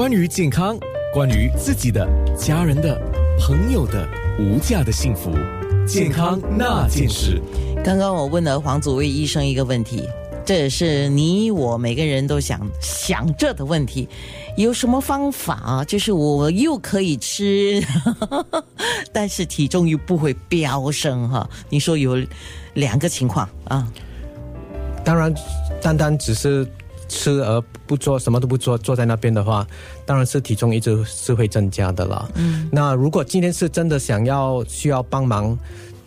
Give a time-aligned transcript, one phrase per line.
[0.00, 0.78] 关于健康，
[1.12, 2.98] 关于自己的、家人的、
[3.38, 5.30] 朋友的无价的幸福，
[5.86, 7.38] 健康那件事。
[7.84, 10.08] 刚刚我问了黄祖卫医生一个问题，
[10.42, 14.08] 这也是你我每个人都想想着的问题。
[14.56, 15.84] 有什么方法啊？
[15.84, 17.84] 就是我又可以吃，
[19.12, 21.46] 但是体重又不会飙升哈？
[21.68, 22.16] 你说有
[22.72, 23.86] 两个情况啊？
[25.04, 25.30] 当然，
[25.82, 26.66] 单单只是
[27.10, 29.66] 吃而不做，什么都不做，坐在那边的话，
[30.06, 32.26] 当然是体重一直是会增加的啦。
[32.36, 35.58] 嗯，那如果今天是真的想要需要帮忙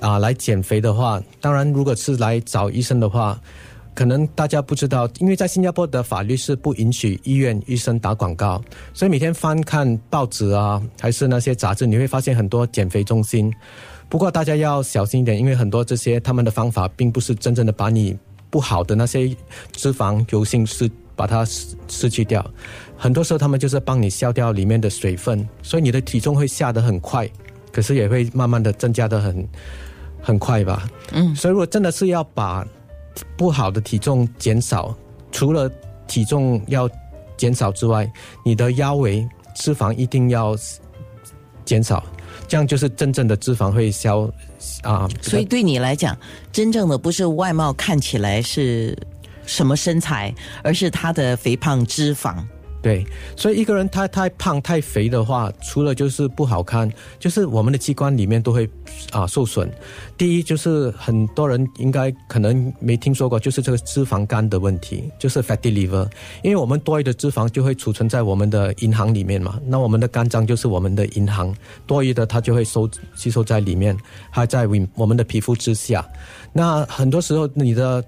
[0.00, 3.40] 啊来减肥的话，当然如果是来找医生的话。
[3.92, 8.62] 可能大家不知道，因为在新加坡的法律是不允许医院医生打广告，
[8.94, 13.52] 所以每天翻看报纸啊，还是那些杂志，你会发现很多减肥中心。
[14.08, 18.16] 不过大家要小心一点，因为很多这些他们的方法并不是真正的把你
[18.50, 19.34] 不好的那些
[19.72, 22.44] 脂肪油性是把它失失去掉，
[22.96, 27.28] 很多时候他们就是帮你消掉里面的水分，所以你的体重会下得很快，
[27.72, 29.48] 可是也会慢慢的增加的很
[30.20, 30.88] 很快吧。
[31.12, 32.66] 嗯，所以如果真的是要把
[33.36, 34.94] 不好的体重减少，
[35.30, 35.70] 除了
[36.06, 36.88] 体重要
[37.36, 38.10] 减少之外，
[38.44, 40.56] 你的腰围脂肪一定要
[41.64, 42.02] 减少，
[42.48, 44.30] 这样就是真正的脂肪会消
[44.82, 45.08] 啊。
[45.20, 46.16] 所以对你来讲，
[46.52, 48.96] 真正的不是外貌看起来是
[49.46, 52.36] 什么身材，而是他的肥胖脂肪。
[52.82, 53.04] 对，
[53.36, 58.66] 所以一个人他太胖太肥的话，除了就是不好看，就是我们的器官里面都会
[59.12, 59.70] 啊受损。
[60.16, 66.08] 第一就是很多人应该可能没听说过，就是这个脂肪肝的问题，就是 fatty liver。
[66.42, 71.54] 因为我们多余的脂肪就会储存在我们的银行里面嘛，那我们的肝脏就是我们的银行，
[71.86, 73.94] 多余的它就会收吸收在里面，
[74.30, 76.02] 还在我们的皮肤之下。
[76.50, 78.02] 那很多时候你的。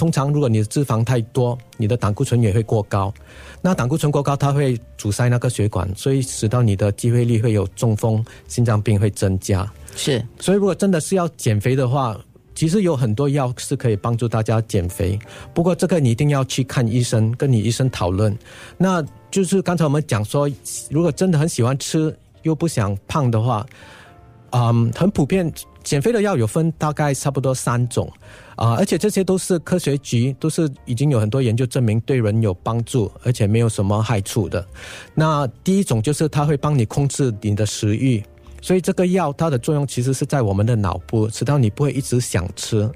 [0.00, 3.12] 通常，如果你的脂肪太多，你的胆固醇也会过高。
[3.60, 9.70] 那胆固醇过高，它会阻塞那个血管，所以使到你的机会率会有中风、心脏病会增加。
[9.94, 12.18] 是，所以如果真的是要减肥的话，
[12.54, 15.18] 其实有很多药是可以帮助大家减肥。
[15.52, 18.34] 不过这个你一定要去看医生，跟你医生讨论。
[18.78, 20.50] 那就是刚才我们讲说，
[20.88, 23.66] 如果真的很喜欢吃又不想胖的话，
[24.52, 25.52] 嗯，很普遍。
[25.82, 28.10] 减肥的药有分大概差不多三种，
[28.56, 34.64] 啊，而且这些都是科学局都是已经有很多研究证明对人有帮助，而且没有什么害处的。
[35.14, 38.22] 那第一种就是它会帮你控制你的食欲，
[38.60, 42.88] 所以这个药它的作用其实是在我们的脑部，直到你不会一直想吃，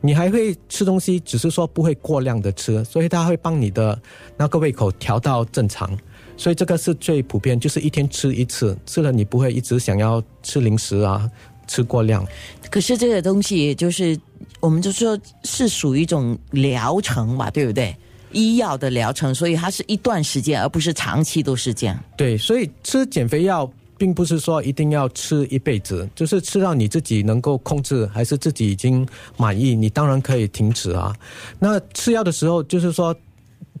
[0.00, 3.96] 你还会吃东西，只是说不会过量的吃，所以它会帮你的
[4.36, 5.96] 那个胃口调到正常。
[6.34, 11.30] 所以这个是最普遍，就是一天吃一次，吃了你不会一直想要吃零食啊。
[11.66, 12.26] 吃过量，
[12.70, 14.18] 可是这个东西就是，
[14.60, 17.96] 我们就说是属于一种疗程嘛，对不对？
[18.32, 22.02] 医药的疗程，所以它是一段时间，而不是长期都是这样。
[22.16, 29.06] 对，所以吃减肥药并不是说一定要吃一辈子，就是吃到你自己能够控制，还是自己已经
[29.36, 31.14] 满意，你当然可以停止啊。
[31.58, 33.14] 那吃药的时候，就是说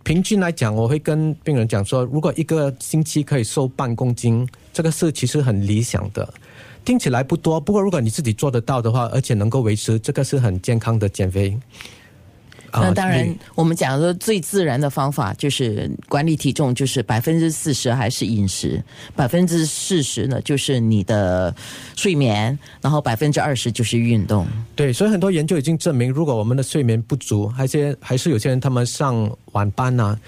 [0.04, 6.28] 平均来讲，我会跟病人讲说，如果一个星期可以瘦半公斤，这个是其实很理想的。
[6.84, 11.58] 听起来不多，不过如果你自己做得到的话，而且能够维持，这个是很健康的减肥。
[12.74, 18.82] 那当然，我们讲说最自然的方法就是管理体重，就是百分之四十还是饮食，
[19.14, 21.54] 百分之四十呢就是你的
[21.94, 24.46] 睡眠，然后百分之二十就是运动。
[24.74, 30.18] 对，所以很多研究已经证明，如果我们的睡眠不足，还是还是有些人他们上晚班呐，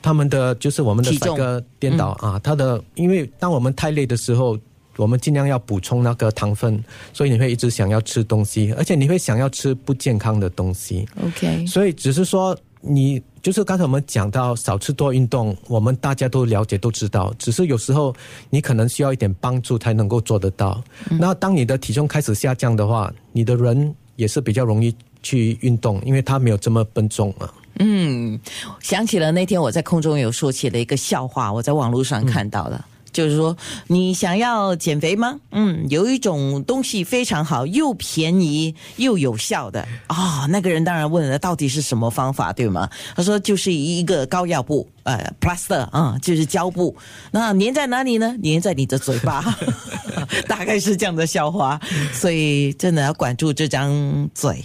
[0.00, 4.58] 他们的就是我们的这个颠倒啊，他的因为当我们太累的时候。
[5.00, 11.08] 我们尽量要补充那个糖分，所以你会一直想要吃东西，而且你会想要吃不健康的东西。
[11.24, 18.14] OK，所以只是说你就是刚才我们讲到少吃多运动，我们大家都了解都知道，只是有时候
[18.50, 20.82] 你可能需要一点帮助才能够做得到。
[21.08, 27.52] 那当你的体重开始下降的话，你的人也是比较容易去运动，因为它没有这么笨重啊。
[27.78, 28.38] 嗯，
[28.80, 32.84] 想起了那天我在空中有说起了一个笑话，我在网络上看到了。
[33.12, 35.38] 就是说，你想要减肥吗？
[35.52, 40.46] 嗯，有一种东西非常好，又便宜又有效的啊。
[40.48, 42.88] 那个人当然问了，到底是什么方法，对吗？
[43.16, 46.94] 他说就是一个膏药布，呃，plaster 啊，就是胶布。
[47.32, 48.36] 那粘在哪里呢？
[48.42, 49.56] 粘在你的嘴巴，
[50.46, 51.80] 大概是这样的笑话。
[52.12, 54.62] 所以真的要管住这张嘴，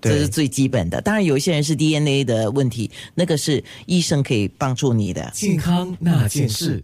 [0.00, 1.00] 这是最基本的。
[1.00, 5.30] 当然，有一些人是 DNA 的问题，那个是医生可以帮助你的。
[5.32, 6.78] 健康那件事。